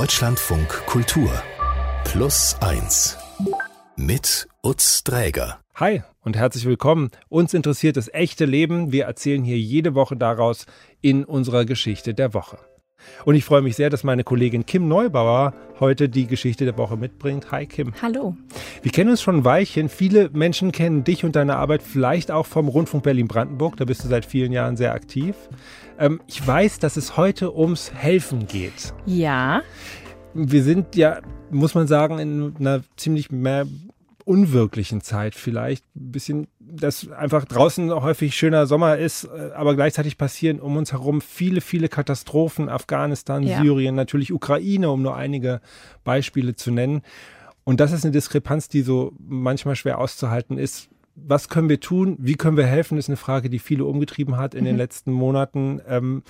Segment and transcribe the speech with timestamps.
[0.00, 1.30] Deutschlandfunk Kultur
[2.04, 3.18] Plus 1
[3.96, 5.60] mit Utz Dräger.
[5.74, 7.10] Hi und herzlich willkommen.
[7.28, 8.92] Uns interessiert das echte Leben.
[8.92, 10.64] Wir erzählen hier jede Woche daraus
[11.02, 12.56] in unserer Geschichte der Woche.
[13.24, 16.96] Und ich freue mich sehr, dass meine Kollegin Kim Neubauer heute die Geschichte der Woche
[16.96, 17.50] mitbringt.
[17.50, 17.92] Hi Kim.
[18.00, 18.36] Hallo.
[18.82, 19.88] Wir kennen uns schon ein Weilchen.
[19.88, 23.76] Viele Menschen kennen dich und deine Arbeit vielleicht auch vom Rundfunk Berlin-Brandenburg.
[23.76, 25.34] Da bist du seit vielen Jahren sehr aktiv.
[26.00, 28.94] Ähm, ich weiß, dass es heute ums Helfen geht.
[29.04, 29.62] Ja.
[30.32, 31.20] Wir sind ja,
[31.50, 33.66] muss man sagen, in einer ziemlich mehr
[34.24, 35.84] unwirklichen Zeit vielleicht.
[35.94, 40.92] Ein bisschen, dass einfach draußen häufig schöner Sommer ist, äh, aber gleichzeitig passieren um uns
[40.92, 42.68] herum viele, viele Katastrophen.
[42.70, 43.60] Afghanistan, ja.
[43.60, 45.60] Syrien, natürlich Ukraine, um nur einige
[46.02, 47.02] Beispiele zu nennen.
[47.64, 50.88] Und das ist eine Diskrepanz, die so manchmal schwer auszuhalten ist.
[51.26, 52.16] Was können wir tun?
[52.18, 52.98] Wie können wir helfen?
[52.98, 54.66] ist eine Frage, die viele umgetrieben hat in mhm.
[54.66, 55.80] den letzten Monaten.
[55.88, 56.22] Ähm,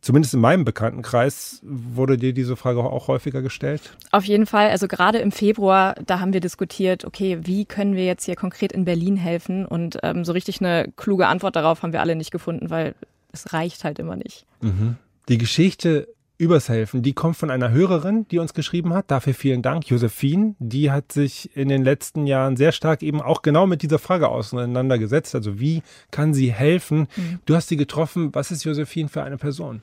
[0.00, 3.96] zumindest in meinem Bekanntenkreis, wurde dir diese Frage auch häufiger gestellt?
[4.12, 4.70] Auf jeden Fall.
[4.70, 8.72] Also gerade im Februar, da haben wir diskutiert, okay, wie können wir jetzt hier konkret
[8.72, 9.66] in Berlin helfen?
[9.66, 12.94] Und ähm, so richtig eine kluge Antwort darauf haben wir alle nicht gefunden, weil
[13.32, 14.46] es reicht halt immer nicht.
[14.60, 14.96] Mhm.
[15.28, 16.08] Die Geschichte
[16.38, 19.10] übers Helfen, die kommt von einer Hörerin, die uns geschrieben hat.
[19.10, 20.54] Dafür vielen Dank, Josephine.
[20.58, 24.28] Die hat sich in den letzten Jahren sehr stark eben auch genau mit dieser Frage
[24.28, 25.34] auseinandergesetzt.
[25.34, 27.08] Also wie kann sie helfen?
[27.16, 27.40] Mhm.
[27.46, 28.30] Du hast sie getroffen.
[28.34, 29.82] Was ist Josephine für eine Person?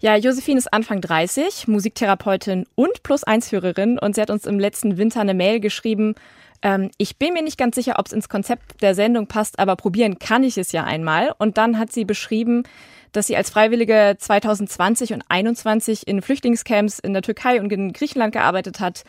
[0.00, 5.20] Ja, Josephine ist Anfang 30, Musiktherapeutin und Plus-Eins-Hörerin und sie hat uns im letzten Winter
[5.20, 6.14] eine Mail geschrieben.
[6.62, 9.74] Ähm, ich bin mir nicht ganz sicher, ob es ins Konzept der Sendung passt, aber
[9.74, 11.34] probieren kann ich es ja einmal.
[11.38, 12.62] Und dann hat sie beschrieben,
[13.12, 18.32] dass sie als Freiwillige 2020 und 2021 in Flüchtlingscamps in der Türkei und in Griechenland
[18.32, 19.04] gearbeitet hat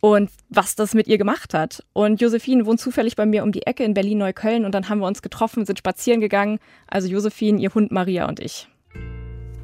[0.00, 1.84] und was das mit ihr gemacht hat.
[1.92, 5.06] Und Josephine wohnt zufällig bei mir um die Ecke in Berlin-Neukölln und dann haben wir
[5.06, 6.58] uns getroffen, sind spazieren gegangen.
[6.88, 8.68] Also Josephine, ihr Hund Maria und ich.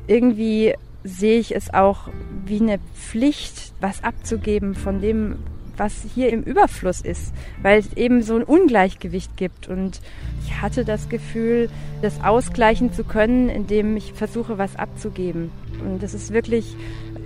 [0.07, 2.09] Irgendwie sehe ich es auch
[2.45, 5.39] wie eine Pflicht, was abzugeben von dem,
[5.79, 9.69] was hier im Überfluss ist, weil es eben so ein Ungleichgewicht gibt.
[9.69, 10.01] Und
[10.45, 11.71] ich hatte das Gefühl,
[12.03, 15.51] das ausgleichen zu können, indem ich versuche, was abzugeben.
[15.85, 16.77] Und es ist wirklich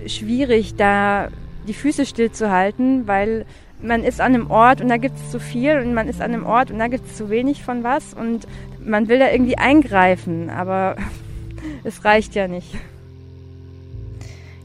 [0.07, 1.29] schwierig, da
[1.67, 3.45] die Füße stillzuhalten, weil
[3.81, 6.33] man ist an einem Ort und da gibt es zu viel und man ist an
[6.33, 8.47] einem Ort und da gibt es zu wenig von was und
[8.83, 10.95] man will da irgendwie eingreifen, aber
[11.83, 12.75] es reicht ja nicht.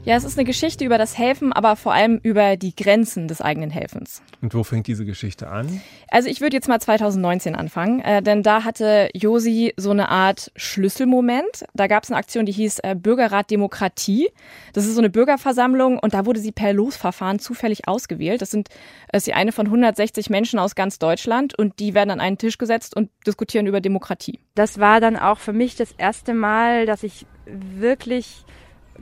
[0.09, 3.41] Ja, es ist eine Geschichte über das Helfen, aber vor allem über die Grenzen des
[3.41, 4.23] eigenen Helfens.
[4.41, 5.83] Und wo fängt diese Geschichte an?
[6.09, 10.51] Also ich würde jetzt mal 2019 anfangen, äh, denn da hatte Josi so eine Art
[10.55, 11.63] Schlüsselmoment.
[11.75, 14.31] Da gab es eine Aktion, die hieß äh, Bürgerrat Demokratie.
[14.73, 18.41] Das ist so eine Bürgerversammlung und da wurde sie per Losverfahren zufällig ausgewählt.
[18.41, 18.69] Das sind
[19.13, 22.39] äh, ist sie eine von 160 Menschen aus ganz Deutschland und die werden an einen
[22.39, 24.39] Tisch gesetzt und diskutieren über Demokratie.
[24.55, 28.43] Das war dann auch für mich das erste Mal, dass ich wirklich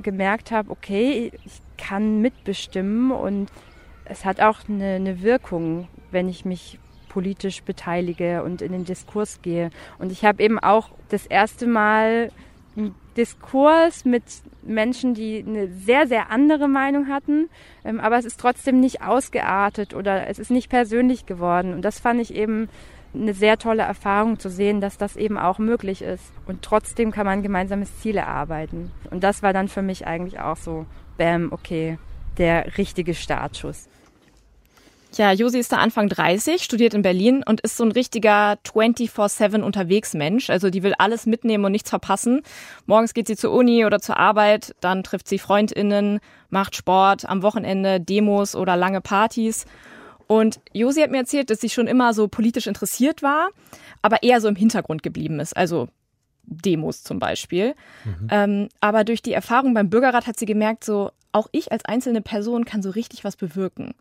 [0.01, 3.51] gemerkt habe, okay, ich kann mitbestimmen und
[4.05, 9.41] es hat auch eine, eine Wirkung, wenn ich mich politisch beteilige und in den Diskurs
[9.41, 9.69] gehe.
[9.99, 12.31] Und ich habe eben auch das erste Mal
[12.75, 14.23] einen Diskurs mit
[14.61, 17.49] Menschen, die eine sehr, sehr andere Meinung hatten,
[17.83, 21.73] ähm, aber es ist trotzdem nicht ausgeartet oder es ist nicht persönlich geworden.
[21.73, 22.69] Und das fand ich eben
[23.19, 26.23] eine sehr tolle Erfahrung zu sehen, dass das eben auch möglich ist.
[26.45, 28.91] Und trotzdem kann man gemeinsames Ziel erarbeiten.
[29.11, 30.85] Und das war dann für mich eigentlich auch so,
[31.17, 31.97] bam, okay,
[32.37, 33.87] der richtige Startschuss.
[35.13, 39.61] Ja, Josi ist da Anfang 30, studiert in Berlin und ist so ein richtiger 24-7
[39.61, 40.49] unterwegs Mensch.
[40.49, 42.41] Also die will alles mitnehmen und nichts verpassen.
[42.85, 46.19] Morgens geht sie zur Uni oder zur Arbeit, dann trifft sie FreundInnen,
[46.49, 49.65] macht Sport, am Wochenende Demos oder lange Partys.
[50.27, 53.49] Und Josi hat mir erzählt, dass sie schon immer so politisch interessiert war,
[54.01, 55.55] aber eher so im Hintergrund geblieben ist.
[55.55, 55.87] Also
[56.43, 57.75] Demos zum Beispiel.
[58.03, 58.27] Mhm.
[58.31, 62.21] Ähm, aber durch die Erfahrung beim Bürgerrat hat sie gemerkt, so auch ich als einzelne
[62.21, 63.93] Person kann so richtig was bewirken.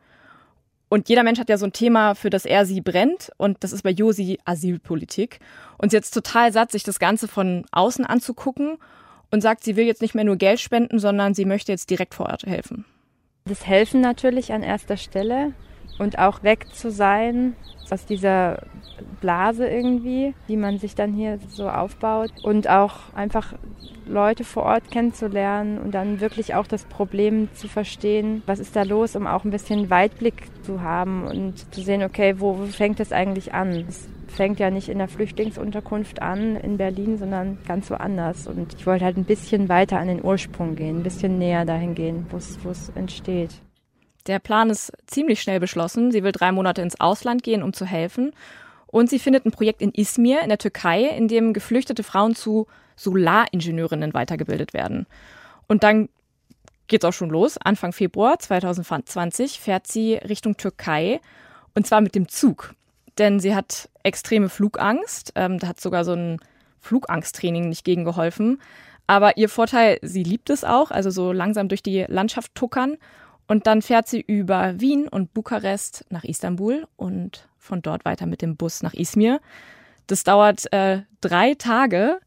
[0.88, 3.30] Und jeder Mensch hat ja so ein Thema, für das er sie brennt.
[3.36, 5.40] Und das ist bei Josi Asylpolitik.
[5.78, 8.78] Und sie ist total satt, sich das Ganze von außen anzugucken
[9.32, 12.14] und sagt, sie will jetzt nicht mehr nur Geld spenden, sondern sie möchte jetzt direkt
[12.14, 12.84] vor Ort helfen.
[13.46, 15.52] Das Helfen natürlich an erster Stelle
[15.98, 17.56] und auch weg zu sein
[17.90, 18.62] aus dieser
[19.20, 23.54] Blase irgendwie, die man sich dann hier so aufbaut und auch einfach
[24.06, 28.82] Leute vor Ort kennenzulernen und dann wirklich auch das Problem zu verstehen, was ist da
[28.82, 33.12] los, um auch ein bisschen Weitblick zu haben und zu sehen, okay, wo, fängt es
[33.12, 33.84] eigentlich an?
[33.88, 38.46] Es fängt ja nicht in der Flüchtlingsunterkunft an in Berlin, sondern ganz woanders.
[38.46, 41.94] Und ich wollte halt ein bisschen weiter an den Ursprung gehen, ein bisschen näher dahin
[41.94, 42.36] gehen, wo
[42.70, 43.60] es entsteht.
[44.26, 46.10] Der Plan ist ziemlich schnell beschlossen.
[46.10, 48.32] Sie will drei Monate ins Ausland gehen, um zu helfen.
[48.86, 52.66] Und sie findet ein Projekt in Izmir in der Türkei, in dem geflüchtete Frauen zu
[52.96, 55.06] Solaringenieurinnen weitergebildet werden.
[55.68, 56.08] Und dann
[56.88, 57.58] geht's auch schon los.
[57.58, 61.20] Anfang Februar 2020 fährt sie Richtung Türkei
[61.74, 62.74] und zwar mit dem Zug.
[63.18, 65.32] Denn sie hat extreme Flugangst.
[65.34, 66.38] Ähm, da hat sogar so ein
[66.80, 68.60] Flugangsttraining nicht gegen geholfen.
[69.06, 72.96] Aber ihr Vorteil, sie liebt es auch, also so langsam durch die Landschaft tuckern.
[73.46, 78.42] Und dann fährt sie über Wien und Bukarest nach Istanbul und von dort weiter mit
[78.42, 79.40] dem Bus nach Izmir.
[80.06, 82.18] Das dauert äh, drei Tage,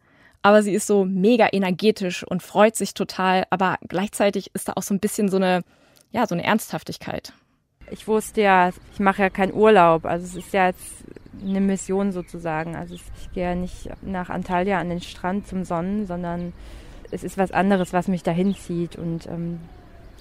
[0.41, 3.45] aber sie ist so mega energetisch und freut sich total.
[3.49, 5.63] Aber gleichzeitig ist da auch so ein bisschen so eine,
[6.11, 7.33] ja, so eine Ernsthaftigkeit.
[7.91, 10.05] Ich wusste ja, ich mache ja keinen Urlaub.
[10.05, 11.03] Also es ist ja jetzt
[11.41, 12.75] eine Mission sozusagen.
[12.75, 16.53] Also ich gehe ja nicht nach Antalya an den Strand zum Sonnen, sondern
[17.11, 18.95] es ist was anderes, was mich dahin zieht.
[18.95, 19.59] Und ähm,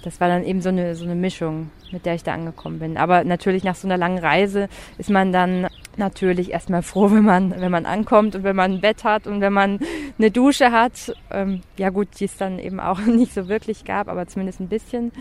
[0.03, 2.97] das war dann eben so eine, so eine Mischung, mit der ich da angekommen bin.
[2.97, 5.67] Aber natürlich nach so einer langen Reise ist man dann
[5.97, 9.41] natürlich erstmal froh, wenn man, wenn man ankommt und wenn man ein Bett hat und
[9.41, 9.79] wenn man
[10.17, 11.13] eine Dusche hat.
[11.31, 14.69] Ähm, ja gut, die es dann eben auch nicht so wirklich gab, aber zumindest ein
[14.69, 15.11] bisschen.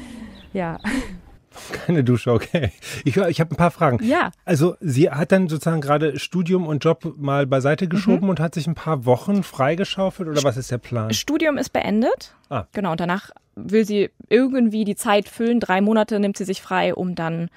[0.53, 0.79] Ja.
[1.73, 2.73] Keine Dusche, okay.
[3.05, 4.05] Ich, ich habe ein paar Fragen.
[4.05, 4.31] Ja.
[4.45, 8.31] Also sie hat dann sozusagen gerade Studium und Job mal beiseite geschoben mhm.
[8.31, 11.13] und hat sich ein paar Wochen freigeschaufelt oder was ist der Plan?
[11.13, 12.35] Studium ist beendet.
[12.51, 12.65] Ah.
[12.73, 15.61] Genau, und danach will sie irgendwie die Zeit füllen.
[15.61, 17.49] Drei Monate nimmt sie sich frei, um dann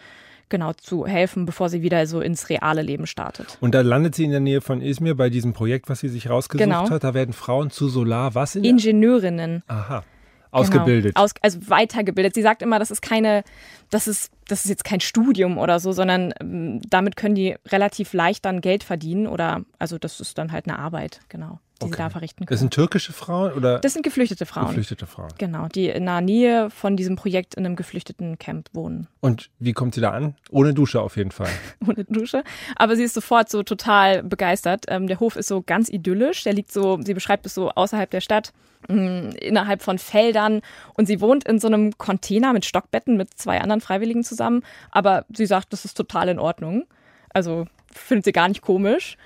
[0.49, 3.57] genau zu helfen, bevor sie wieder so ins reale Leben startet.
[3.61, 6.29] Und da landet sie in der Nähe von Izmir bei diesem Projekt, was sie sich
[6.29, 6.89] rausgesucht genau.
[6.89, 7.03] hat.
[7.03, 9.63] Da werden Frauen zu Solar was in Ingenieurinnen.
[9.67, 10.03] Aha.
[10.51, 11.15] Ausgebildet.
[11.15, 11.25] Genau.
[11.25, 12.33] Aus, also weitergebildet.
[12.33, 13.43] Sie sagt immer, das ist keine,
[13.89, 18.13] das ist, das ist jetzt kein Studium oder so, sondern ähm, damit können die relativ
[18.13, 21.93] leicht dann Geld verdienen oder, also das ist dann halt eine Arbeit, genau, die okay.
[21.93, 22.53] sie da verrichten können.
[22.53, 23.79] Das sind türkische Frauen oder?
[23.79, 24.67] Das sind geflüchtete Frauen.
[24.67, 25.29] Geflüchtete Frauen.
[25.37, 29.07] Genau, die in der Nähe von diesem Projekt in einem geflüchteten Camp wohnen.
[29.19, 30.35] Und wie kommt sie da an?
[30.49, 31.49] Ohne Dusche auf jeden Fall.
[31.87, 32.43] Ohne Dusche.
[32.75, 34.85] Aber sie ist sofort so total begeistert.
[34.87, 36.43] Ähm, der Hof ist so ganz idyllisch.
[36.43, 38.53] Der liegt so, sie beschreibt es so außerhalb der Stadt
[38.87, 40.61] innerhalb von Feldern
[40.95, 45.25] und sie wohnt in so einem Container mit Stockbetten mit zwei anderen Freiwilligen zusammen, aber
[45.31, 46.85] sie sagt, das ist total in Ordnung.
[47.29, 49.17] Also findet sie gar nicht komisch.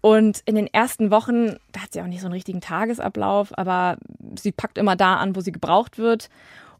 [0.00, 3.96] Und in den ersten Wochen, da hat sie auch nicht so einen richtigen Tagesablauf, aber
[4.38, 6.28] sie packt immer da an, wo sie gebraucht wird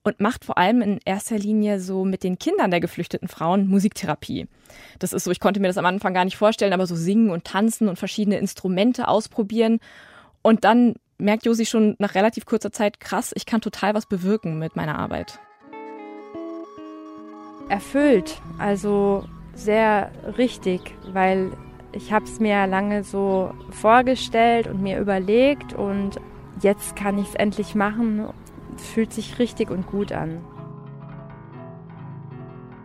[0.07, 4.47] und macht vor allem in erster Linie so mit den Kindern der geflüchteten Frauen Musiktherapie.
[5.01, 7.31] Das ist so, ich konnte mir das am Anfang gar nicht vorstellen, aber so singen
[7.31, 9.81] und tanzen und verschiedene Instrumente ausprobieren.
[10.43, 14.61] Und dann merkt Josi schon nach relativ kurzer Zeit, krass, ich kann total was bewirken
[14.61, 15.41] mit meiner Arbeit.
[17.69, 19.25] Erfüllt, also
[19.55, 21.51] sehr richtig, weil
[21.93, 26.17] ich habe es mir lange so vorgestellt und mir überlegt und
[26.63, 28.29] jetzt kann ich es endlich machen.
[28.77, 30.45] Fühlt sich richtig und gut an.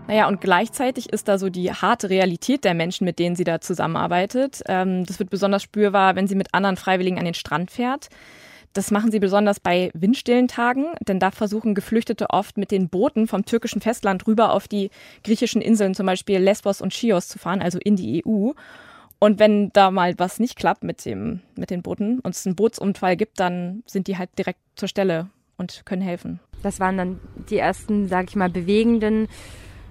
[0.07, 3.61] Naja, und gleichzeitig ist da so die harte Realität der Menschen, mit denen sie da
[3.61, 4.61] zusammenarbeitet.
[4.67, 8.09] Ähm, das wird besonders spürbar, wenn sie mit anderen Freiwilligen an den Strand fährt.
[8.73, 13.27] Das machen sie besonders bei windstillen Tagen, denn da versuchen Geflüchtete oft mit den Booten
[13.27, 14.89] vom türkischen Festland rüber auf die
[15.23, 18.51] griechischen Inseln, zum Beispiel Lesbos und Chios zu fahren, also in die EU.
[19.23, 22.55] Und wenn da mal was nicht klappt mit, dem, mit den Booten und es einen
[22.55, 26.39] Bootsunfall gibt, dann sind die halt direkt zur Stelle und können helfen.
[26.63, 29.27] Das waren dann die ersten, sag ich mal, bewegenden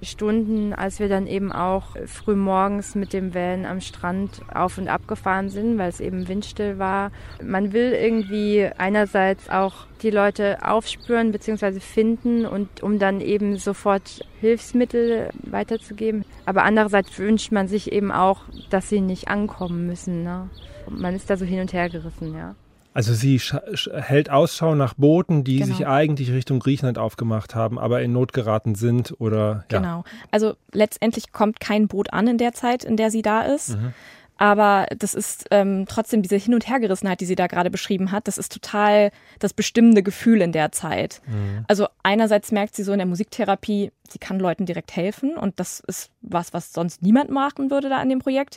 [0.03, 4.89] Stunden, als wir dann eben auch früh morgens mit dem Wellen am Strand auf und
[4.89, 7.13] ab gefahren sind, weil es eben windstill war.
[7.41, 11.79] Man will irgendwie einerseits auch die Leute aufspüren bzw.
[11.79, 16.25] finden und um dann eben sofort Hilfsmittel weiterzugeben.
[16.51, 18.41] Aber andererseits wünscht man sich eben auch,
[18.71, 20.25] dass sie nicht ankommen müssen.
[20.25, 20.51] Ne?
[20.89, 22.57] Man ist da so hin und her gerissen, ja.
[22.93, 25.77] Also sie hält Ausschau nach Booten, die genau.
[25.77, 29.79] sich eigentlich Richtung Griechenland aufgemacht haben, aber in Not geraten sind oder ja.
[29.79, 30.03] Genau.
[30.33, 33.77] Also letztendlich kommt kein Boot an in der Zeit, in der sie da ist.
[33.77, 33.95] Mhm.
[34.41, 38.27] Aber das ist ähm, trotzdem diese Hin- und Hergerissenheit, die sie da gerade beschrieben hat,
[38.27, 41.21] das ist total das bestimmende Gefühl in der Zeit.
[41.27, 41.67] Mhm.
[41.69, 45.81] Also einerseits merkt sie so in der Musiktherapie, sie kann Leuten direkt helfen und das
[45.87, 48.57] ist was, was sonst niemand machen würde da an dem Projekt.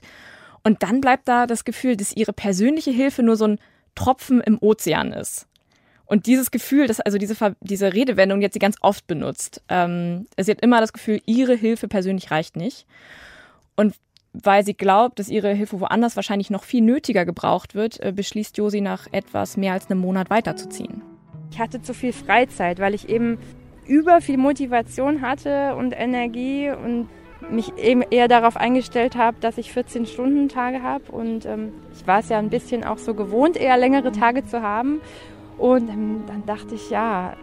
[0.63, 3.59] Und dann bleibt da das Gefühl, dass ihre persönliche Hilfe nur so ein
[3.93, 5.47] Tropfen im Ozean ist.
[6.05, 9.61] Und dieses Gefühl, dass also diese, diese Redewendung jetzt sie ganz oft benutzt.
[9.67, 12.85] Ähm, sie hat immer das Gefühl, ihre Hilfe persönlich reicht nicht.
[13.75, 13.95] Und
[14.33, 18.57] weil sie glaubt, dass ihre Hilfe woanders wahrscheinlich noch viel nötiger gebraucht wird, äh, beschließt
[18.57, 21.01] Josi nach etwas mehr als einem Monat weiterzuziehen.
[21.51, 23.37] Ich hatte zu viel Freizeit, weil ich eben
[23.85, 27.09] über viel Motivation hatte und Energie und
[27.51, 31.11] mich eben eher darauf eingestellt habe, dass ich 14-Stunden-Tage habe.
[31.11, 34.61] Und ähm, ich war es ja ein bisschen auch so gewohnt, eher längere Tage zu
[34.61, 35.01] haben.
[35.57, 37.35] Und ähm, dann dachte ich, ja,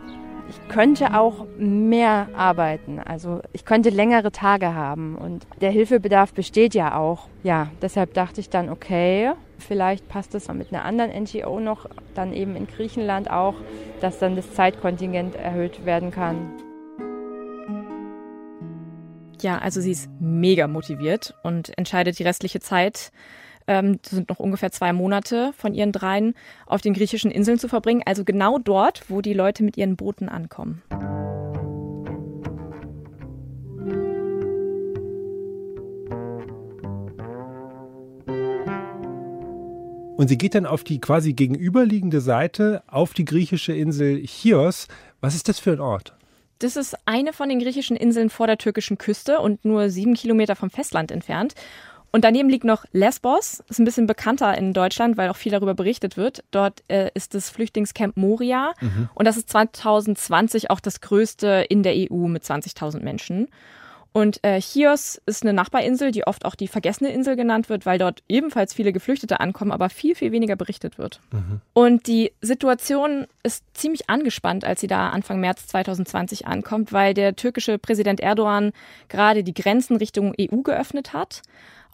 [0.51, 2.99] ich könnte auch mehr arbeiten.
[2.99, 7.29] Also ich könnte längere Tage haben und der Hilfebedarf besteht ja auch.
[7.45, 12.33] Ja, deshalb dachte ich dann, okay, vielleicht passt es mit einer anderen NGO noch, dann
[12.33, 13.55] eben in Griechenland auch,
[14.01, 16.51] dass dann das Zeitkontingent erhöht werden kann.
[19.41, 23.13] Ja, also sie ist mega motiviert und entscheidet die restliche Zeit
[23.71, 26.35] ähm, sind noch ungefähr zwei Monate von ihren dreien,
[26.67, 28.03] auf den griechischen Inseln zu verbringen.
[28.05, 30.83] Also genau dort, wo die Leute mit ihren Booten ankommen.
[40.17, 44.89] Und sie geht dann auf die quasi gegenüberliegende Seite auf die griechische Insel Chios.
[45.21, 46.15] Was ist das für ein Ort?
[46.59, 50.57] Das ist eine von den griechischen Inseln vor der türkischen Küste und nur sieben Kilometer
[50.57, 51.55] vom Festland entfernt.
[52.13, 55.75] Und daneben liegt noch Lesbos, ist ein bisschen bekannter in Deutschland, weil auch viel darüber
[55.75, 56.43] berichtet wird.
[56.51, 59.09] Dort äh, ist das Flüchtlingscamp Moria mhm.
[59.15, 63.49] und das ist 2020 auch das größte in der EU mit 20.000 Menschen.
[64.13, 67.99] Und äh, Chios ist eine Nachbarinsel, die oft auch die vergessene Insel genannt wird, weil
[67.99, 71.21] dort ebenfalls viele Geflüchtete ankommen, aber viel, viel weniger berichtet wird.
[71.31, 71.61] Mhm.
[71.75, 77.37] Und die Situation ist ziemlich angespannt, als sie da Anfang März 2020 ankommt, weil der
[77.37, 78.73] türkische Präsident Erdogan
[79.09, 81.43] gerade die Grenzen Richtung EU geöffnet hat.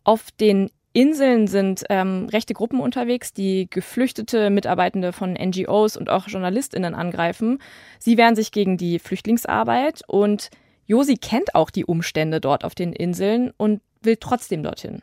[0.06, 6.28] Auf den Inseln sind ähm, rechte Gruppen unterwegs, die geflüchtete Mitarbeitende von NGOs und auch
[6.28, 7.58] JournalistInnen angreifen.
[7.98, 10.50] Sie wehren sich gegen die Flüchtlingsarbeit und
[10.86, 15.02] Josi kennt auch die Umstände dort auf den Inseln und will trotzdem dorthin.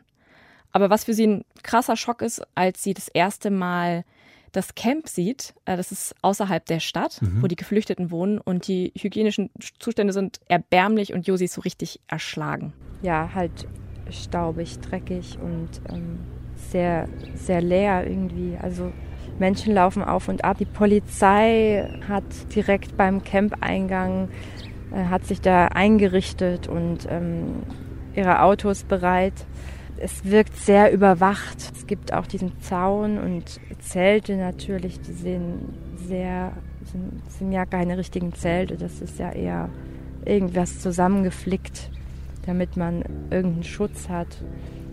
[0.72, 4.04] Aber was für sie ein krasser Schock ist, als sie das erste Mal
[4.52, 7.42] das Camp sieht, äh, das ist außerhalb der Stadt, mhm.
[7.42, 12.00] wo die Geflüchteten wohnen und die hygienischen Zustände sind erbärmlich und Josi ist so richtig
[12.08, 12.72] erschlagen.
[13.02, 13.66] Ja, halt
[14.10, 16.20] staubig, dreckig und ähm,
[16.70, 18.56] sehr, sehr leer irgendwie.
[18.60, 18.92] Also
[19.38, 20.58] Menschen laufen auf und ab.
[20.58, 24.28] Die Polizei hat direkt beim Campeingang
[24.92, 27.62] äh, hat sich da eingerichtet und ähm,
[28.14, 29.46] ihre Autos bereit.
[29.96, 31.72] Es wirkt sehr überwacht.
[31.74, 36.52] Es gibt auch diesen Zaun und Zelte natürlich, die sehen sehr,
[36.84, 38.76] sind, sind ja keine richtigen Zelte.
[38.76, 39.68] Das ist ja eher
[40.24, 41.90] irgendwas zusammengeflickt
[42.46, 44.42] damit man irgendeinen Schutz hat,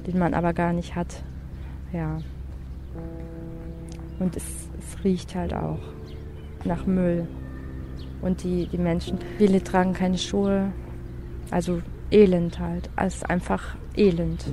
[0.07, 1.23] den man aber gar nicht hat.
[1.93, 2.19] Ja.
[4.19, 4.45] Und es,
[4.79, 5.79] es riecht halt auch
[6.63, 7.27] nach Müll.
[8.21, 10.71] Und die, die Menschen, viele tragen keine Schuhe.
[11.49, 11.81] Also
[12.11, 12.89] Elend halt.
[12.95, 14.45] Es ist einfach Elend.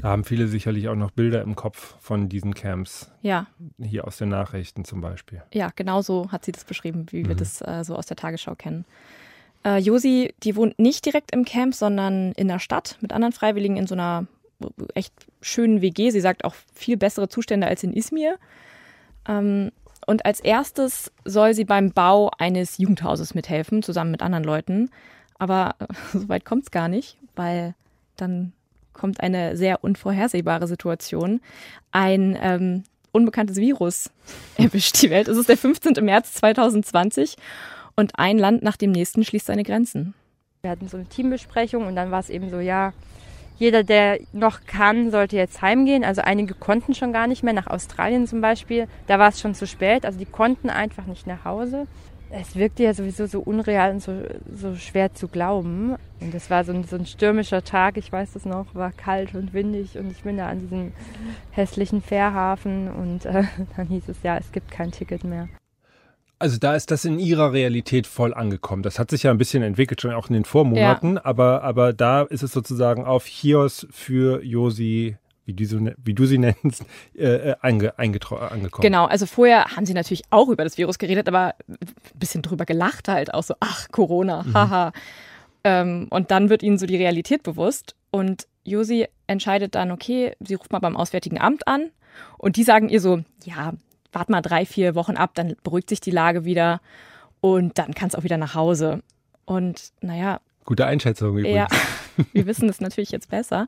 [0.00, 3.10] Da haben viele sicherlich auch noch Bilder im Kopf von diesen Camps.
[3.22, 3.46] Ja.
[3.78, 5.42] Hier aus den Nachrichten zum Beispiel.
[5.52, 7.28] Ja, genau so hat sie das beschrieben, wie mhm.
[7.28, 8.86] wir das äh, so aus der Tagesschau kennen.
[9.64, 13.76] Äh, Josi, die wohnt nicht direkt im Camp, sondern in der Stadt mit anderen Freiwilligen
[13.76, 14.26] in so einer
[14.94, 16.10] echt schönen WG.
[16.10, 18.38] Sie sagt auch viel bessere Zustände als in Izmir.
[19.28, 19.70] Ähm,
[20.06, 24.90] und als erstes soll sie beim Bau eines Jugendhauses mithelfen, zusammen mit anderen Leuten.
[25.38, 25.86] Aber äh,
[26.18, 27.74] so weit kommt es gar nicht, weil
[28.16, 28.52] dann
[28.92, 31.40] kommt eine sehr unvorhersehbare Situation.
[31.92, 34.10] Ein ähm, unbekanntes Virus
[34.56, 35.28] erwischt die Welt.
[35.28, 36.04] Es ist der 15.
[36.04, 37.36] März 2020
[37.96, 40.14] und ein Land nach dem nächsten schließt seine Grenzen.
[40.62, 42.92] Wir hatten so eine Teambesprechung und dann war es eben so, ja,
[43.58, 46.02] jeder, der noch kann, sollte jetzt heimgehen.
[46.02, 48.88] Also einige konnten schon gar nicht mehr, nach Australien zum Beispiel.
[49.06, 51.86] Da war es schon zu spät, also die konnten einfach nicht nach Hause
[52.30, 54.12] es wirkte ja sowieso so unreal und so,
[54.54, 55.96] so schwer zu glauben.
[56.20, 59.34] Und es war so ein, so ein stürmischer Tag, ich weiß das noch, war kalt
[59.34, 60.92] und windig und ich bin da an diesem
[61.50, 63.44] hässlichen Fährhafen und äh,
[63.76, 65.48] dann hieß es ja, es gibt kein Ticket mehr.
[66.38, 68.82] Also da ist das in ihrer Realität voll angekommen.
[68.82, 71.24] Das hat sich ja ein bisschen entwickelt, schon auch in den Vormonaten, ja.
[71.24, 76.26] aber, aber da ist es sozusagen auf Chios für Josi wie du, ne-, wie du
[76.26, 76.84] sie nennst,
[77.16, 78.70] äh, äh einge, angekommen.
[78.80, 81.78] Genau, also vorher haben sie natürlich auch über das Virus geredet, aber ein
[82.14, 84.54] bisschen drüber gelacht halt, auch so, ach, Corona, mhm.
[84.54, 84.92] haha.
[85.62, 90.54] Ähm, und dann wird ihnen so die Realität bewusst und Josi entscheidet dann, okay, sie
[90.54, 91.90] ruft mal beim Auswärtigen Amt an
[92.38, 93.74] und die sagen ihr so, ja,
[94.12, 96.80] wart mal drei, vier Wochen ab, dann beruhigt sich die Lage wieder
[97.40, 99.02] und dann kannst du auch wieder nach Hause.
[99.44, 100.40] Und naja.
[100.64, 101.56] Gute Einschätzung übrigens.
[101.56, 101.68] Ja,
[102.32, 103.66] wir wissen das natürlich jetzt besser.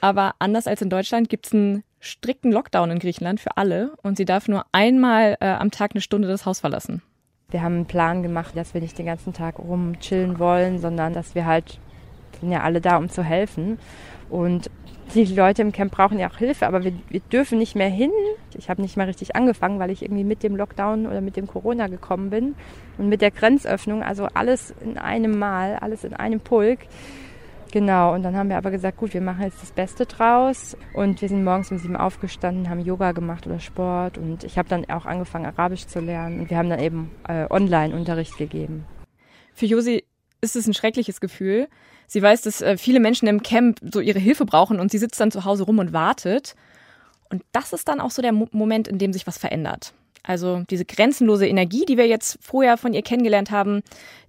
[0.00, 4.16] Aber anders als in Deutschland gibt es einen strikten Lockdown in Griechenland für alle und
[4.16, 7.02] sie darf nur einmal äh, am Tag eine Stunde das Haus verlassen.
[7.50, 11.34] Wir haben einen Plan gemacht, dass wir nicht den ganzen Tag rumchillen wollen, sondern dass
[11.34, 11.78] wir halt,
[12.40, 13.78] sind ja alle da, um zu helfen.
[14.28, 14.68] Und
[15.14, 18.10] die Leute im Camp brauchen ja auch Hilfe, aber wir, wir dürfen nicht mehr hin.
[18.58, 21.46] Ich habe nicht mal richtig angefangen, weil ich irgendwie mit dem Lockdown oder mit dem
[21.46, 22.56] Corona gekommen bin
[22.98, 26.80] und mit der Grenzöffnung, also alles in einem Mal, alles in einem Pulk
[27.76, 30.78] Genau, und dann haben wir aber gesagt, gut, wir machen jetzt das Beste draus.
[30.94, 34.16] Und wir sind morgens um sieben aufgestanden, haben Yoga gemacht oder Sport.
[34.16, 36.40] Und ich habe dann auch angefangen, Arabisch zu lernen.
[36.40, 38.86] Und wir haben dann eben äh, Online-Unterricht gegeben.
[39.52, 40.04] Für Josi
[40.40, 41.68] ist es ein schreckliches Gefühl.
[42.06, 45.20] Sie weiß, dass äh, viele Menschen im Camp so ihre Hilfe brauchen und sie sitzt
[45.20, 46.54] dann zu Hause rum und wartet.
[47.28, 49.92] Und das ist dann auch so der Mo Moment, in dem sich was verändert.
[50.22, 53.82] Also diese grenzenlose Energie, die wir jetzt vorher von ihr kennengelernt haben,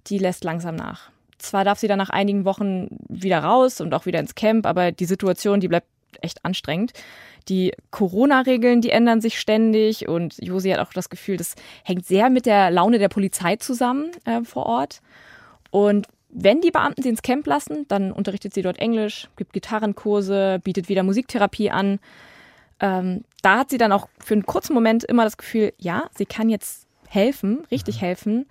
[0.08, 1.10] die lässt langsam nach.
[1.38, 4.92] Zwar darf sie dann nach einigen Wochen wieder raus und auch wieder ins Camp, aber
[4.92, 5.86] die Situation, die bleibt
[6.20, 6.92] echt anstrengend.
[7.48, 11.54] Die Corona-Regeln, die ändern sich ständig und Josi hat auch das Gefühl, das
[11.84, 15.00] hängt sehr mit der Laune der Polizei zusammen äh, vor Ort.
[15.70, 20.60] Und wenn die Beamten sie ins Camp lassen, dann unterrichtet sie dort Englisch, gibt Gitarrenkurse,
[20.62, 22.00] bietet wieder Musiktherapie an.
[22.80, 26.26] Ähm, da hat sie dann auch für einen kurzen Moment immer das Gefühl, ja, sie
[26.26, 28.00] kann jetzt helfen, richtig mhm.
[28.00, 28.46] helfen.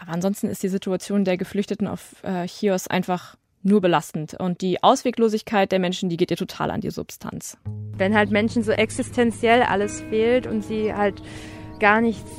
[0.00, 4.34] Aber ansonsten ist die Situation der Geflüchteten auf äh, Chios einfach nur belastend.
[4.34, 7.58] Und die Ausweglosigkeit der Menschen, die geht ihr total an die Substanz.
[7.96, 11.20] Wenn halt Menschen so existenziell alles fehlt und sie halt
[11.80, 12.30] gar nichts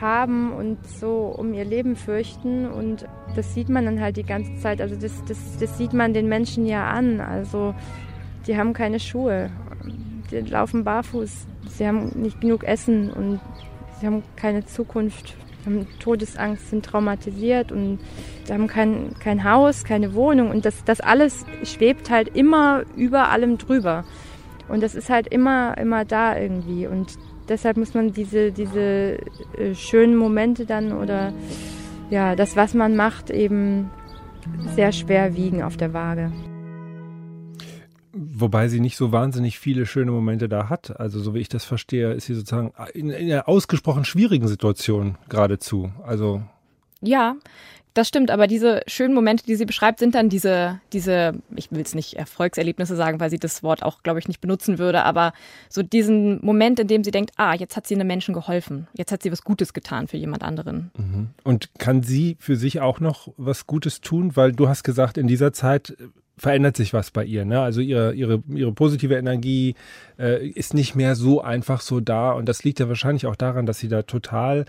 [0.00, 2.70] haben und so um ihr Leben fürchten.
[2.70, 4.80] Und das sieht man dann halt die ganze Zeit.
[4.80, 7.20] Also das, das, das sieht man den Menschen ja an.
[7.20, 7.74] Also
[8.46, 9.50] die haben keine Schuhe,
[10.30, 13.40] die laufen barfuß, sie haben nicht genug Essen und
[13.98, 15.36] sie haben keine Zukunft,
[15.70, 17.98] haben Todesangst, sind traumatisiert und
[18.44, 20.50] sie haben kein, kein Haus, keine Wohnung.
[20.50, 24.04] Und das, das alles schwebt halt immer über allem drüber.
[24.68, 26.86] Und das ist halt immer, immer da irgendwie.
[26.86, 29.18] Und deshalb muss man diese, diese
[29.58, 31.32] äh, schönen Momente dann oder
[32.10, 33.90] ja, das, was man macht, eben
[34.74, 36.32] sehr schwer wiegen auf der Waage.
[38.12, 40.98] Wobei sie nicht so wahnsinnig viele schöne Momente da hat.
[40.98, 45.16] Also so wie ich das verstehe, ist sie sozusagen in, in einer ausgesprochen schwierigen Situation
[45.28, 45.92] geradezu.
[46.04, 46.42] Also
[47.02, 47.36] ja,
[47.94, 51.80] das stimmt, aber diese schönen Momente, die sie beschreibt, sind dann diese, diese, ich will
[51.80, 55.32] es nicht Erfolgserlebnisse sagen, weil sie das Wort auch, glaube ich, nicht benutzen würde, aber
[55.68, 59.10] so diesen Moment, in dem sie denkt, ah, jetzt hat sie einem Menschen geholfen, jetzt
[59.10, 60.92] hat sie was Gutes getan für jemand anderen.
[60.96, 61.28] Mhm.
[61.42, 64.36] Und kann sie für sich auch noch was Gutes tun?
[64.36, 65.96] Weil du hast gesagt, in dieser Zeit
[66.40, 67.44] verändert sich was bei ihr.
[67.44, 67.60] Ne?
[67.60, 69.74] Also ihre, ihre, ihre positive Energie
[70.18, 72.32] äh, ist nicht mehr so einfach so da.
[72.32, 74.64] Und das liegt ja wahrscheinlich auch daran, dass sie da total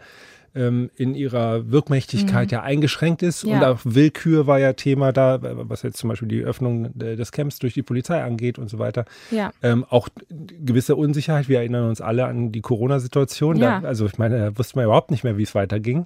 [0.55, 2.53] ähm, in ihrer Wirkmächtigkeit mhm.
[2.53, 3.43] ja eingeschränkt ist.
[3.43, 3.55] Ja.
[3.55, 7.59] Und auch Willkür war ja Thema da, was jetzt zum Beispiel die Öffnung des Camps
[7.59, 9.05] durch die Polizei angeht und so weiter.
[9.29, 9.51] Ja.
[9.63, 11.47] Ähm, auch gewisse Unsicherheit.
[11.47, 13.57] Wir erinnern uns alle an die Corona-Situation.
[13.57, 13.79] Ja.
[13.79, 16.05] also ich meine, da wusste man überhaupt nicht mehr, wie es weiterging.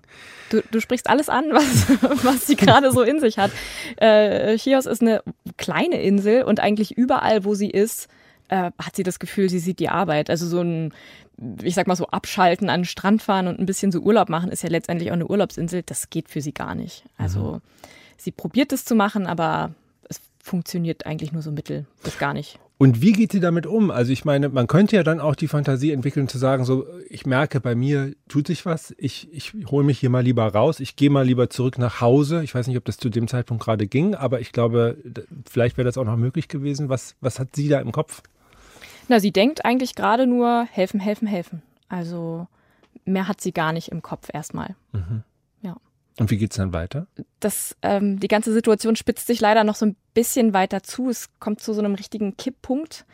[0.49, 1.87] Du, du sprichst alles an, was,
[2.23, 3.51] was sie gerade so in sich hat.
[3.97, 5.21] Äh, Chios ist eine
[5.57, 8.09] kleine Insel und eigentlich überall, wo sie ist,
[8.49, 10.29] äh, hat sie das Gefühl, sie sieht die Arbeit.
[10.29, 10.93] Also so ein
[11.61, 14.51] ich sag mal so, abschalten, an den Strand fahren und ein bisschen so Urlaub machen,
[14.51, 15.83] ist ja letztendlich auch eine Urlaubsinsel.
[15.85, 17.03] Das geht für sie gar nicht.
[17.17, 17.61] Also mhm.
[18.17, 19.71] sie probiert es zu machen, aber
[20.07, 22.59] es funktioniert eigentlich nur so mittel bis gar nicht.
[22.77, 23.89] Und wie geht sie damit um?
[23.89, 27.25] Also ich meine, man könnte ja dann auch die Fantasie entwickeln zu sagen, so, ich
[27.25, 30.97] merke, bei mir tut sich was, ich, ich hole mich hier mal lieber raus, ich
[30.97, 32.43] gehe mal lieber zurück nach Hause.
[32.43, 34.97] Ich weiß nicht, ob das zu dem Zeitpunkt gerade ging, aber ich glaube,
[35.49, 36.89] vielleicht wäre das auch noch möglich gewesen.
[36.89, 38.21] Was, was hat sie da im Kopf?
[39.07, 41.61] Na, sie denkt eigentlich gerade nur helfen, helfen, helfen.
[41.89, 42.47] Also
[43.05, 44.75] mehr hat sie gar nicht im Kopf erstmal.
[44.91, 45.23] Mhm.
[45.61, 45.77] Ja.
[46.19, 47.07] Und wie geht's dann weiter?
[47.39, 51.09] Das, ähm, die ganze Situation spitzt sich leider noch so ein bisschen weiter zu.
[51.09, 53.05] Es kommt zu so einem richtigen Kipppunkt,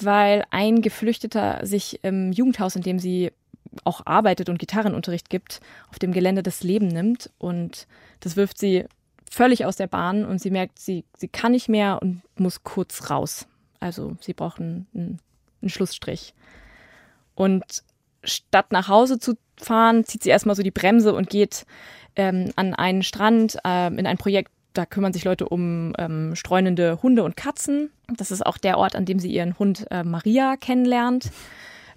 [0.00, 3.32] weil ein Geflüchteter sich im Jugendhaus, in dem sie
[3.82, 7.30] auch arbeitet und Gitarrenunterricht gibt, auf dem Gelände das Leben nimmt.
[7.38, 7.88] Und
[8.20, 8.84] das wirft sie
[9.28, 13.10] völlig aus der Bahn und sie merkt, sie, sie kann nicht mehr und muss kurz
[13.10, 13.48] raus.
[13.84, 15.18] Also sie brauchen einen,
[15.60, 16.32] einen Schlussstrich.
[17.34, 17.82] Und
[18.22, 21.66] statt nach Hause zu fahren, zieht sie erstmal so die Bremse und geht
[22.16, 27.02] ähm, an einen Strand äh, in ein Projekt, da kümmern sich Leute um ähm, streunende
[27.02, 27.90] Hunde und Katzen.
[28.16, 31.30] Das ist auch der Ort, an dem sie ihren Hund äh, Maria kennenlernt.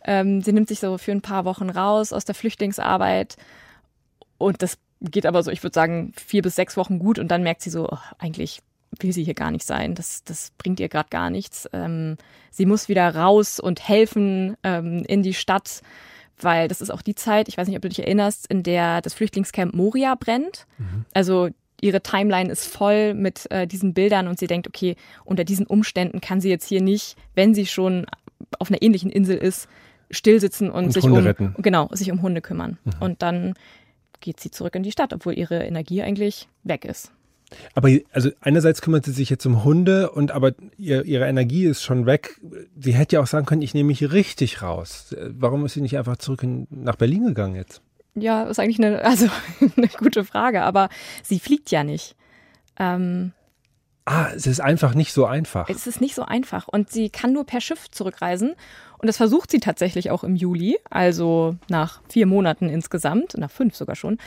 [0.04, 3.38] Ähm, sie nimmt sich so für ein paar Wochen raus aus der Flüchtlingsarbeit
[4.38, 7.43] und das geht aber so, ich würde sagen, vier bis sechs Wochen gut und dann
[7.43, 8.62] merkt sie so, oh, eigentlich
[9.00, 9.95] will sie hier gar nicht sein.
[9.95, 11.67] Das, das bringt ihr gerade gar nichts.
[11.73, 12.17] Ähm,
[12.52, 15.82] sie muss wieder raus und helfen ähm, in die Stadt,
[16.39, 19.02] weil das ist auch die Zeit, ich weiß nicht, ob du dich erinnerst, in der
[19.02, 20.67] das Flüchtlingscamp Moria brennt.
[20.78, 21.06] Mhm.
[21.13, 21.50] Also
[21.82, 24.95] ihre Timeline ist voll mit äh, diesen Bildern und sie denkt, okay,
[25.26, 28.06] unter diesen Umständen kann sie jetzt hier nicht, wenn sie schon
[28.60, 29.67] auf einer ähnlichen Insel ist,
[30.10, 31.56] stillsitzen und, und sich Hunde um retten.
[31.58, 32.78] genau sich um Hunde kümmern.
[32.84, 32.91] Mhm.
[33.00, 33.54] Und dann
[34.19, 37.12] geht sie zurück in die Stadt, obwohl ihre Energie eigentlich weg ist.
[37.76, 41.84] Aber also einerseits kümmert sie sich jetzt um Hunde und aber ihr, ihre Energie ist
[41.84, 42.40] schon weg.
[42.78, 45.16] Sie hätte ja auch sagen können, ich nehme mich richtig raus.
[45.30, 47.82] Warum ist sie nicht einfach zurück in, nach Berlin gegangen jetzt?
[48.16, 49.28] Ja, ist eigentlich eine, also
[49.78, 50.90] eine gute Frage, aber
[51.24, 52.16] sie fliegt ja nicht.
[52.78, 53.32] Ähm,
[54.10, 55.68] Ah, es ist einfach nicht so einfach.
[55.68, 56.70] Es ist nicht so einfach.
[56.70, 58.56] Und sie kann nur per Schiff zurückreisen.
[59.00, 63.76] Und das versucht sie tatsächlich auch im Juli, also nach vier Monaten insgesamt, nach fünf
[63.76, 64.18] sogar schon.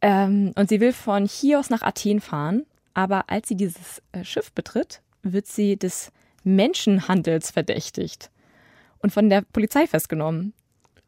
[0.00, 2.64] Ähm, und sie will von Chios nach Athen fahren.
[2.94, 6.12] Aber als sie dieses äh, Schiff betritt, wird sie des
[6.44, 8.30] Menschenhandels verdächtigt
[9.00, 10.52] und von der Polizei festgenommen.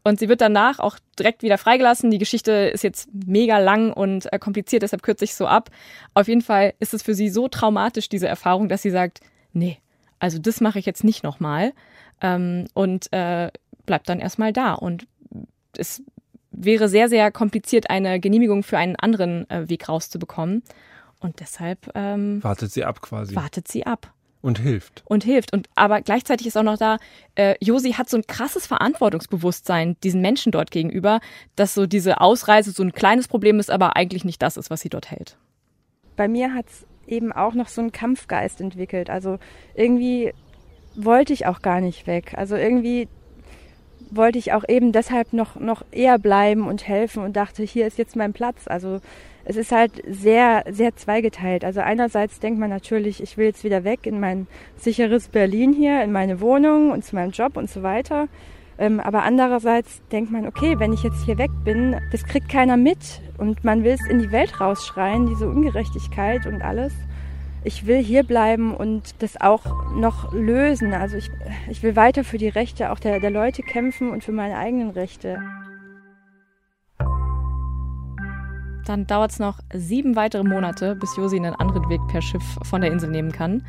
[0.02, 2.10] Und sie wird danach auch direkt wieder freigelassen.
[2.10, 5.70] Die Geschichte ist jetzt mega lang und äh, kompliziert, deshalb kürze ich so ab.
[6.14, 9.20] Auf jeden Fall ist es für sie so traumatisch, diese Erfahrung, dass sie sagt,
[9.52, 9.78] nee,
[10.18, 11.72] also das mache ich jetzt nicht nochmal.
[12.22, 13.50] Ähm, und äh,
[13.84, 14.72] bleibt dann erstmal da.
[14.72, 15.06] Und
[15.76, 16.02] es
[16.50, 20.62] wäre sehr, sehr kompliziert, eine Genehmigung für einen anderen äh, Weg rauszubekommen.
[21.20, 23.34] Und deshalb ähm, wartet sie ab quasi.
[23.36, 24.12] Wartet sie ab.
[24.42, 25.02] Und hilft.
[25.04, 25.52] Und hilft.
[25.52, 26.96] Und aber gleichzeitig ist auch noch da,
[27.34, 31.20] äh, Josi hat so ein krasses Verantwortungsbewusstsein diesen Menschen dort gegenüber,
[31.56, 34.80] dass so diese Ausreise so ein kleines Problem ist, aber eigentlich nicht das ist, was
[34.80, 35.36] sie dort hält.
[36.16, 39.10] Bei mir hat es eben auch noch so einen Kampfgeist entwickelt.
[39.10, 39.38] Also
[39.74, 40.32] irgendwie
[40.94, 42.32] wollte ich auch gar nicht weg.
[42.36, 43.08] Also irgendwie
[44.10, 47.98] wollte ich auch eben deshalb noch, noch eher bleiben und helfen und dachte, hier ist
[47.98, 48.66] jetzt mein Platz.
[48.66, 49.00] Also
[49.44, 51.64] es ist halt sehr, sehr zweigeteilt.
[51.64, 54.46] Also einerseits denkt man natürlich, ich will jetzt wieder weg in mein
[54.76, 58.28] sicheres Berlin hier, in meine Wohnung und zu meinem Job und so weiter.
[58.78, 62.76] Ähm, aber andererseits denkt man, okay, wenn ich jetzt hier weg bin, das kriegt keiner
[62.76, 66.92] mit und man will es in die Welt rausschreien, diese Ungerechtigkeit und alles.
[67.62, 70.94] Ich will hier bleiben und das auch noch lösen.
[70.94, 71.30] Also ich,
[71.68, 74.90] ich will weiter für die Rechte auch der, der Leute kämpfen und für meine eigenen
[74.90, 75.38] Rechte.
[78.86, 82.80] Dann dauert es noch sieben weitere Monate, bis Josi einen anderen Weg per Schiff von
[82.80, 83.62] der Insel nehmen kann.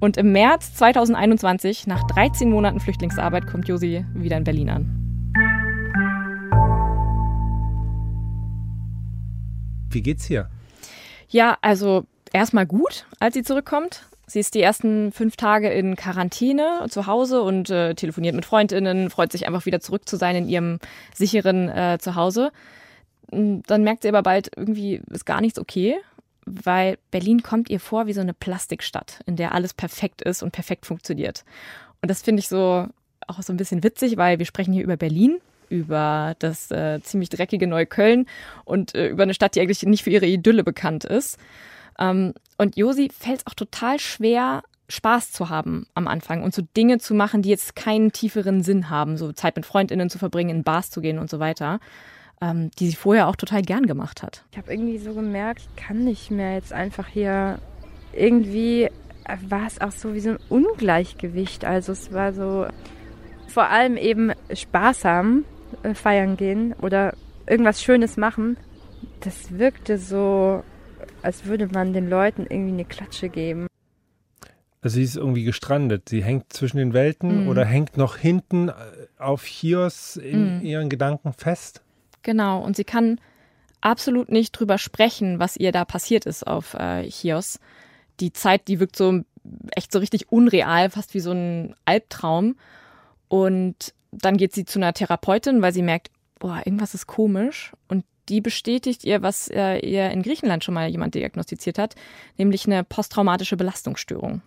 [0.00, 5.06] Und im März 2021, nach 13 Monaten Flüchtlingsarbeit, kommt Josi wieder in Berlin an.
[9.90, 10.48] Wie geht's hier?
[11.28, 14.02] Ja, also erstmal gut, als sie zurückkommt.
[14.26, 19.08] Sie ist die ersten fünf Tage in Quarantäne zu Hause und äh, telefoniert mit Freundinnen,
[19.08, 20.78] freut sich einfach wieder zurück zu sein in ihrem
[21.14, 22.50] sicheren äh, Zuhause.
[23.30, 25.96] Dann merkt sie aber bald, irgendwie ist gar nichts okay,
[26.44, 30.52] weil Berlin kommt ihr vor wie so eine Plastikstadt, in der alles perfekt ist und
[30.52, 31.44] perfekt funktioniert.
[32.02, 32.86] Und das finde ich so
[33.26, 37.28] auch so ein bisschen witzig, weil wir sprechen hier über Berlin, über das äh, ziemlich
[37.28, 38.26] dreckige Neukölln
[38.64, 41.38] und äh, über eine Stadt, die eigentlich nicht für ihre Idylle bekannt ist.
[41.98, 46.62] Ähm, und Josi fällt es auch total schwer, Spaß zu haben am Anfang und so
[46.76, 50.50] Dinge zu machen, die jetzt keinen tieferen Sinn haben, so Zeit mit Freundinnen zu verbringen,
[50.50, 51.80] in Bars zu gehen und so weiter
[52.40, 54.44] ähm, die sie vorher auch total gern gemacht hat.
[54.52, 57.58] Ich habe irgendwie so gemerkt, ich kann nicht mehr jetzt einfach hier
[58.12, 61.64] irgendwie äh, war es auch so wie so ein Ungleichgewicht.
[61.64, 62.66] Also es war so
[63.48, 65.44] vor allem eben sparsam
[65.82, 67.14] äh, feiern gehen oder
[67.46, 68.56] irgendwas Schönes machen.
[69.20, 70.62] Das wirkte so,
[71.22, 73.66] als würde man den Leuten irgendwie eine Klatsche geben.
[74.82, 76.08] Also sie ist irgendwie gestrandet.
[76.08, 77.48] Sie hängt zwischen den Welten mm.
[77.48, 78.72] oder hängt noch hinten äh,
[79.18, 80.64] auf Chios in mm.
[80.64, 81.82] ihren Gedanken fest?
[82.22, 83.20] Genau, und sie kann
[83.80, 87.58] absolut nicht drüber sprechen, was ihr da passiert ist auf äh, Chios.
[88.20, 89.22] Die Zeit, die wirkt so
[89.72, 92.56] echt so richtig unreal, fast wie so ein Albtraum.
[93.28, 97.72] Und dann geht sie zu einer Therapeutin, weil sie merkt, boah, irgendwas ist komisch.
[97.88, 101.94] Und die bestätigt ihr, was äh, ihr in Griechenland schon mal jemand diagnostiziert hat,
[102.36, 104.42] nämlich eine posttraumatische Belastungsstörung.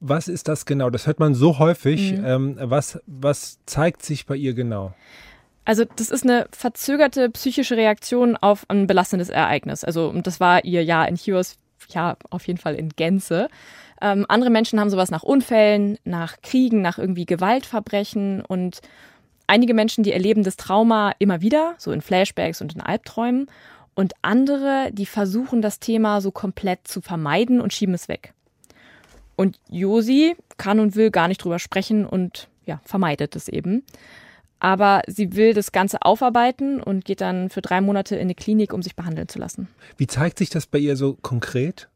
[0.00, 0.90] Was ist das genau?
[0.90, 2.12] Das hört man so häufig.
[2.12, 2.24] Mhm.
[2.24, 4.94] Ähm, was, was zeigt sich bei ihr genau?
[5.64, 9.84] Also das ist eine verzögerte psychische Reaktion auf ein belastendes Ereignis.
[9.84, 11.56] Also und das war ihr Jahr in Chios
[11.90, 13.48] ja auf jeden Fall in Gänze.
[14.00, 18.80] Ähm, andere Menschen haben sowas nach Unfällen, nach Kriegen, nach irgendwie Gewaltverbrechen und
[19.52, 23.50] einige Menschen, die erleben das Trauma immer wieder, so in Flashbacks und in Albträumen.
[23.94, 28.32] Und andere, die versuchen das Thema so komplett zu vermeiden und schieben es weg.
[29.36, 33.84] Und Josi kann und will gar nicht drüber sprechen und ja, vermeidet es eben.
[34.58, 38.72] Aber sie will das Ganze aufarbeiten und geht dann für drei Monate in eine Klinik,
[38.72, 39.68] um sich behandeln zu lassen.
[39.98, 41.88] Wie zeigt sich das bei ihr so konkret?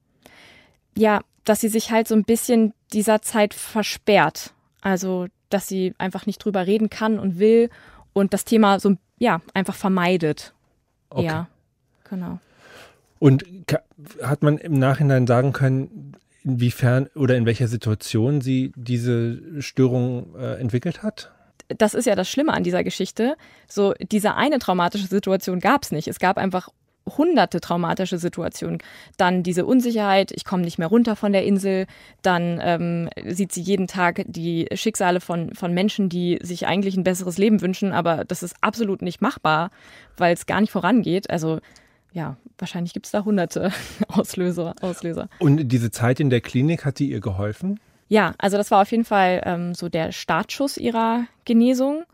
[0.94, 4.52] Ja, dass sie sich halt so ein bisschen dieser Zeit versperrt.
[4.82, 7.70] Also, dass sie einfach nicht drüber reden kann und will
[8.12, 10.54] und das Thema so, ja, einfach vermeidet.
[11.10, 11.26] Okay.
[11.26, 11.48] Ja,
[12.08, 12.38] genau.
[13.18, 13.44] Und
[14.22, 16.12] hat man im Nachhinein sagen können,
[16.44, 21.32] inwiefern oder in welcher Situation sie diese Störung äh, entwickelt hat?
[21.68, 23.36] das ist ja das Schlimme an dieser Geschichte.
[23.68, 26.08] So, diese eine traumatische Situation gab es nicht.
[26.08, 26.68] Es gab einfach
[27.06, 28.78] hunderte traumatische Situationen.
[29.16, 31.86] Dann diese Unsicherheit, ich komme nicht mehr runter von der Insel.
[32.22, 37.04] Dann ähm, sieht sie jeden Tag die Schicksale von, von Menschen, die sich eigentlich ein
[37.04, 39.70] besseres Leben wünschen, aber das ist absolut nicht machbar,
[40.16, 41.30] weil es gar nicht vorangeht.
[41.30, 41.60] Also
[42.12, 43.70] ja, wahrscheinlich gibt es da hunderte
[44.08, 45.28] Auslöser, Auslöser.
[45.38, 47.78] Und diese Zeit in der Klinik hat die ihr geholfen?
[48.08, 52.04] Ja, also das war auf jeden Fall ähm, so der Startschuss ihrer Genesung.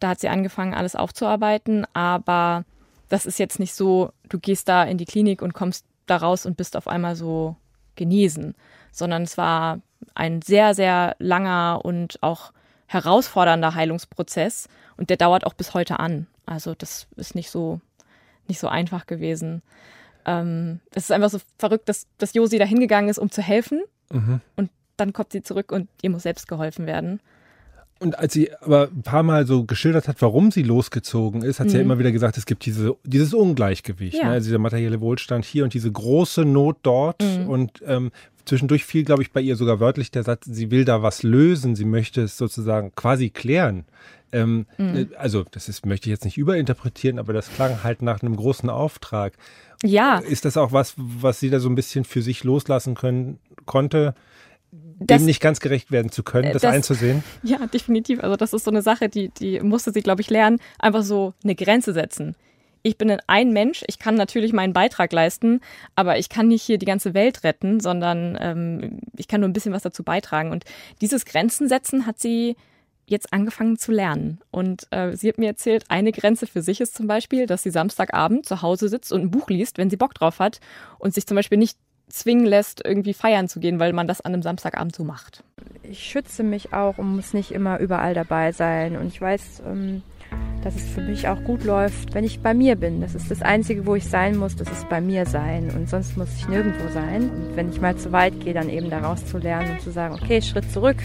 [0.00, 2.64] Da hat sie angefangen, alles aufzuarbeiten, aber
[3.08, 6.46] das ist jetzt nicht so, du gehst da in die Klinik und kommst da raus
[6.46, 7.56] und bist auf einmal so
[7.96, 8.54] genesen,
[8.92, 9.80] sondern es war
[10.14, 12.52] ein sehr, sehr langer und auch
[12.86, 16.26] herausfordernder Heilungsprozess und der dauert auch bis heute an.
[16.46, 17.80] Also das ist nicht so,
[18.46, 19.62] nicht so einfach gewesen.
[20.26, 23.82] Ähm, es ist einfach so verrückt, dass, dass Josi da hingegangen ist, um zu helfen
[24.10, 24.40] mhm.
[24.56, 27.20] und dann kommt sie zurück und ihr muss selbst geholfen werden.
[28.00, 31.66] Und als sie aber ein paar Mal so geschildert hat, warum sie losgezogen ist, hat
[31.66, 31.70] mhm.
[31.70, 31.90] sie ja mhm.
[31.90, 34.24] immer wieder gesagt, es gibt diese, dieses Ungleichgewicht, ja.
[34.24, 34.30] ne?
[34.32, 37.22] also dieser materielle Wohlstand hier und diese große Not dort.
[37.22, 37.48] Mhm.
[37.48, 38.10] Und ähm,
[38.44, 41.76] zwischendurch fiel, glaube ich, bei ihr sogar wörtlich der Satz, sie will da was lösen,
[41.76, 43.84] sie möchte es sozusagen quasi klären.
[44.32, 44.96] Ähm, mhm.
[44.96, 48.34] Äh, also, das ist, möchte ich jetzt nicht überinterpretieren, aber das klang halt nach einem
[48.34, 49.34] großen Auftrag.
[49.84, 50.18] Ja.
[50.18, 54.14] Ist das auch was, was sie da so ein bisschen für sich loslassen können, konnte?
[54.98, 57.24] Das, dem nicht ganz gerecht werden zu können, das, das, einzusehen?
[57.42, 58.20] Ja, definitiv.
[58.20, 61.34] Also das ist so eine Sache, die, die musste sie, glaube ich, lernen, einfach so
[61.42, 62.36] eine Grenze setzen.
[62.82, 65.60] Ich bin ein Mensch, ich kann natürlich meinen Beitrag leisten,
[65.94, 69.54] aber ich kann nicht hier die ganze Welt retten, sondern ähm, ich kann nur ein
[69.54, 70.50] bisschen was dazu beitragen.
[70.50, 70.64] Und
[71.00, 72.56] dieses Grenzen setzen hat sie
[73.06, 74.40] jetzt angefangen zu lernen.
[74.50, 77.70] Und äh, sie hat mir erzählt, eine Grenze für sich ist zum Beispiel, dass sie
[77.70, 80.60] Samstagabend zu Hause sitzt und ein Buch liest, wenn sie Bock drauf hat
[80.98, 81.78] und sich zum Beispiel nicht
[82.14, 85.42] zwingen lässt, irgendwie feiern zu gehen, weil man das an einem Samstagabend so macht.
[85.82, 88.96] Ich schütze mich auch und muss nicht immer überall dabei sein.
[88.96, 90.02] Und ich weiß, ähm,
[90.62, 93.00] dass es für mich auch gut läuft, wenn ich bei mir bin.
[93.00, 95.70] Das ist das Einzige, wo ich sein muss, das ist bei mir sein.
[95.70, 97.30] Und sonst muss ich nirgendwo sein.
[97.30, 100.14] Und wenn ich mal zu weit gehe, dann eben daraus zu lernen und zu sagen,
[100.14, 100.96] okay, Schritt zurück,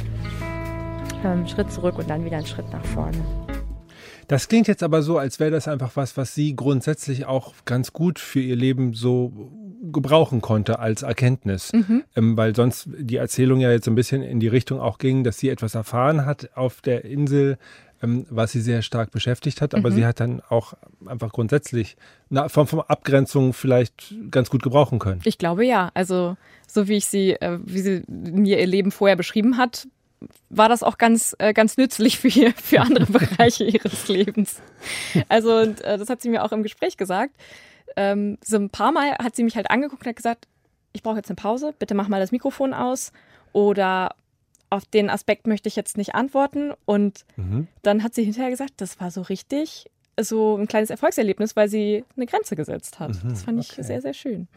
[1.26, 3.17] ähm, Schritt zurück und dann wieder einen Schritt nach vorne.
[4.28, 7.93] Das klingt jetzt aber so, als wäre das einfach was, was sie grundsätzlich auch ganz
[7.93, 9.52] gut für ihr Leben so
[9.91, 11.71] gebrauchen konnte als Erkenntnis.
[11.73, 12.04] Mhm.
[12.15, 15.38] Ähm, weil sonst die Erzählung ja jetzt ein bisschen in die Richtung auch ging, dass
[15.38, 17.58] sie etwas erfahren hat auf der Insel,
[18.02, 19.75] ähm, was sie sehr stark beschäftigt hat.
[19.75, 19.95] Aber mhm.
[19.95, 20.73] sie hat dann auch
[21.06, 21.97] einfach grundsätzlich
[22.30, 25.21] eine Form von Abgrenzung vielleicht ganz gut gebrauchen können.
[25.25, 25.91] Ich glaube ja.
[25.93, 29.88] Also so wie ich sie, äh, wie sie mir ihr Leben vorher beschrieben hat,
[30.49, 34.62] war das auch ganz, äh, ganz nützlich für, für andere Bereiche ihres Lebens.
[35.28, 37.36] Also, und, äh, das hat sie mir auch im Gespräch gesagt.
[37.95, 40.47] Ähm, so ein paar Mal hat sie mich halt angeguckt und hat gesagt,
[40.93, 43.12] ich brauche jetzt eine Pause, bitte mach mal das Mikrofon aus.
[43.52, 44.15] Oder
[44.69, 46.71] auf den Aspekt möchte ich jetzt nicht antworten.
[46.86, 47.67] Und mhm.
[47.82, 49.89] dann hat sie hinterher gesagt, das war so richtig
[50.21, 53.23] so ein kleines Erfolgserlebnis, weil sie eine Grenze gesetzt hat.
[53.23, 53.84] Mhm, das fand ich okay.
[53.84, 54.47] sehr, sehr schön.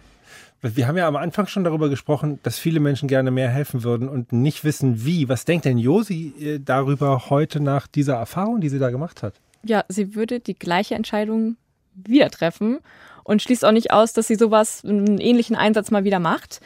[0.61, 4.09] Wir haben ja am Anfang schon darüber gesprochen, dass viele Menschen gerne mehr helfen würden
[4.09, 5.29] und nicht wissen, wie.
[5.29, 9.35] Was denkt denn Josi äh, darüber heute nach dieser Erfahrung, die sie da gemacht hat?
[9.64, 11.57] Ja, sie würde die gleiche Entscheidung
[11.95, 12.79] wieder treffen
[13.25, 16.61] und schließt auch nicht aus, dass sie sowas, einen ähnlichen Einsatz mal wieder macht.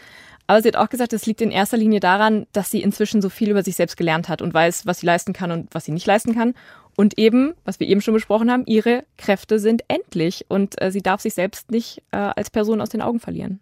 [0.46, 3.28] Aber sie hat auch gesagt, es liegt in erster Linie daran, dass sie inzwischen so
[3.28, 5.92] viel über sich selbst gelernt hat und weiß, was sie leisten kann und was sie
[5.92, 6.54] nicht leisten kann.
[6.96, 11.02] Und eben, was wir eben schon besprochen haben, ihre Kräfte sind endlich und äh, sie
[11.02, 13.60] darf sich selbst nicht äh, als Person aus den Augen verlieren.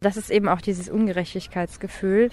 [0.00, 2.30] Das ist eben auch dieses Ungerechtigkeitsgefühl,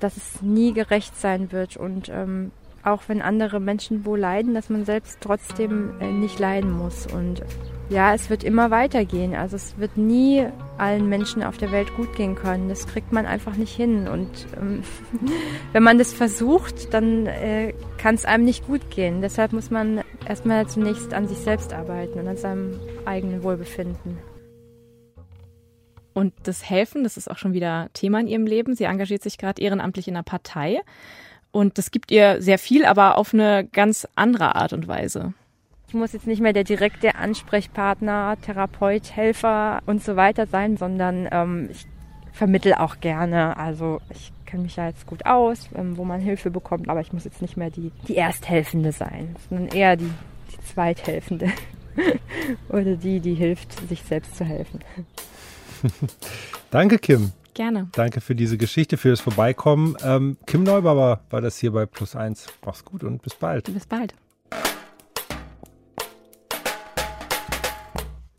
[0.00, 2.50] dass es nie gerecht sein wird und ähm,
[2.84, 7.06] auch wenn andere Menschen wo leiden, dass man selbst trotzdem äh, nicht leiden muss.
[7.06, 7.42] Und
[7.88, 9.34] ja, es wird immer weitergehen.
[9.34, 12.68] Also es wird nie allen Menschen auf der Welt gut gehen können.
[12.68, 14.06] Das kriegt man einfach nicht hin.
[14.06, 14.28] Und
[14.60, 14.82] ähm,
[15.72, 19.22] wenn man das versucht, dann äh, kann es einem nicht gut gehen.
[19.22, 24.18] Deshalb muss man erstmal zunächst an sich selbst arbeiten und an seinem eigenen Wohlbefinden.
[26.12, 28.76] Und das Helfen, das ist auch schon wieder Thema in ihrem Leben.
[28.76, 30.80] Sie engagiert sich gerade ehrenamtlich in einer Partei.
[31.54, 35.34] Und das gibt ihr sehr viel, aber auf eine ganz andere Art und Weise.
[35.86, 41.28] Ich muss jetzt nicht mehr der direkte Ansprechpartner, Therapeut, Helfer und so weiter sein, sondern
[41.30, 41.86] ähm, ich
[42.32, 43.56] vermittel auch gerne.
[43.56, 47.12] Also ich kenne mich ja jetzt gut aus, ähm, wo man Hilfe bekommt, aber ich
[47.12, 50.10] muss jetzt nicht mehr die, die Ersthelfende sein, sondern eher die,
[50.50, 51.52] die Zweithelfende
[52.68, 54.80] oder die, die hilft, sich selbst zu helfen.
[56.72, 57.30] Danke, Kim.
[57.54, 57.88] Gerne.
[57.92, 59.96] Danke für diese Geschichte, für das Vorbeikommen.
[60.02, 62.48] Ähm, Kim Neubauer war das hier bei Plus 1.
[62.66, 63.72] Mach's gut und bis bald.
[63.72, 64.14] Bis bald.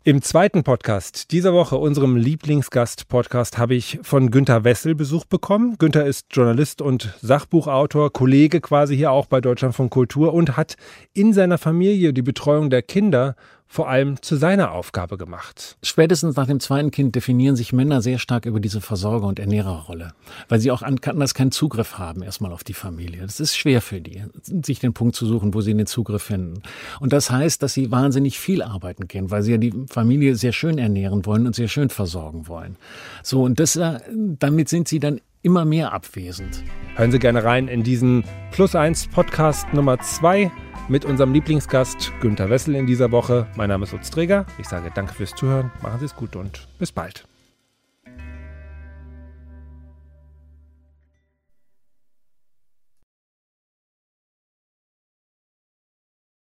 [0.06, 5.78] Im zweiten Podcast dieser Woche, unserem Lieblingsgast-Podcast, habe ich von Günter Wessel Besuch bekommen.
[5.78, 10.76] Günter ist Journalist und Sachbuchautor, Kollege quasi hier auch bei Deutschland von Kultur und hat
[11.12, 13.34] in seiner Familie die Betreuung der Kinder
[13.68, 15.76] vor allem zu seiner Aufgabe gemacht.
[15.82, 20.12] Spätestens nach dem zweiten Kind definieren sich Männer sehr stark über diese Versorger- und Ernährerrolle,
[20.48, 23.22] weil sie auch anders keinen Zugriff haben erstmal auf die Familie.
[23.22, 26.62] Das ist schwer für die, sich den Punkt zu suchen, wo sie den Zugriff finden.
[27.00, 30.52] Und das heißt, dass sie wahnsinnig viel arbeiten können, weil sie ja die Familie sehr
[30.52, 32.76] schön ernähren wollen und sehr schön versorgen wollen.
[33.22, 33.98] So, und das, äh,
[34.38, 36.64] damit sind sie dann immer mehr abwesend.
[36.96, 40.50] Hören Sie gerne rein in diesen Plus 1 Podcast Nummer 2
[40.88, 43.46] mit unserem Lieblingsgast Günter Wessel in dieser Woche.
[43.56, 44.46] Mein Name ist Utz Träger.
[44.58, 47.26] Ich sage danke fürs Zuhören, machen Sie es gut und bis bald.